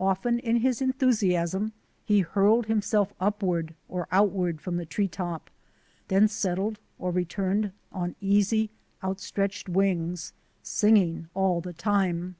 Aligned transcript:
Often 0.00 0.40
in 0.40 0.56
his 0.56 0.82
enthusiasm 0.82 1.72
he 2.04 2.22
hurled 2.22 2.66
himself 2.66 3.12
upward 3.20 3.76
or 3.88 4.08
outward 4.10 4.60
from 4.60 4.78
the 4.78 4.84
tree 4.84 5.06
top, 5.06 5.48
then 6.08 6.26
settled 6.26 6.80
or 6.98 7.12
returned 7.12 7.70
on 7.92 8.16
easy, 8.20 8.70
outstretched 9.04 9.68
wings, 9.68 10.32
singing 10.64 11.28
all 11.34 11.60
the 11.60 11.72
time. 11.72 12.34